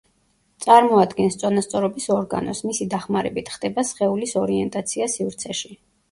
წარმოადგენს 0.63 1.35
წონასწორობის 1.41 2.07
ორგანოს; 2.15 2.61
მისი 2.69 2.87
დახმარებით 2.93 3.51
ხდება 3.57 3.83
სხეულის 3.89 4.33
ორიენტაცია 4.41 5.09
სივრცეში. 5.17 5.71